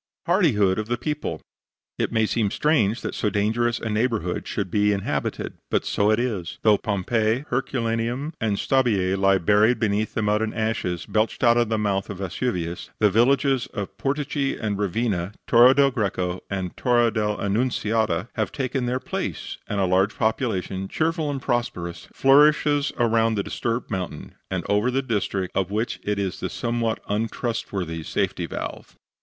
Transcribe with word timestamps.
HARDIHOOD 0.25 0.79
OF 0.79 0.87
THE 0.87 0.97
PEOPLE 0.97 1.41
It 1.99 2.11
may 2.11 2.25
seem 2.25 2.49
strange 2.49 3.01
that 3.01 3.13
so 3.13 3.29
dangerous 3.29 3.77
a 3.79 3.87
neighborhood 3.87 4.47
should 4.47 4.71
be 4.71 4.91
inhabited. 4.91 5.59
But 5.69 5.85
so 5.85 6.09
it 6.09 6.19
is. 6.19 6.57
Though 6.63 6.79
Pompeii, 6.79 7.45
Herculaneum 7.51 8.33
and 8.41 8.57
Stabiae 8.57 9.15
lie 9.15 9.37
buried 9.37 9.77
beneath 9.77 10.15
the 10.15 10.23
mud 10.23 10.41
and 10.41 10.55
ashes 10.55 11.05
belched 11.05 11.43
out 11.43 11.57
of 11.57 11.69
the 11.69 11.77
mouth 11.77 12.09
of 12.09 12.17
Vesuvius, 12.17 12.89
the 12.97 13.11
villages 13.11 13.67
of 13.75 13.95
Portici 13.99 14.57
and 14.59 14.75
Revina, 14.79 15.35
Torre 15.45 15.75
del 15.75 15.91
Greco 15.91 16.41
and 16.49 16.75
Torre 16.75 17.11
del 17.11 17.39
Annunziata 17.39 18.27
have 18.33 18.51
taken 18.51 18.87
their 18.87 18.99
place, 18.99 19.59
and 19.67 19.79
a 19.79 19.85
large 19.85 20.17
population, 20.17 20.87
cheerful 20.87 21.29
and 21.29 21.43
prosperous, 21.43 22.07
flourishes 22.11 22.91
around 22.97 23.35
the 23.35 23.43
disturbed 23.43 23.91
mountain 23.91 24.33
and 24.49 24.65
over 24.67 24.89
the 24.89 25.03
district 25.03 25.55
of 25.55 25.69
which 25.69 25.99
it 26.01 26.17
is 26.17 26.39
the 26.39 26.49
somewhat 26.49 26.99
untrustworthy 27.07 28.01
safety 28.01 28.47
valve. 28.47 28.97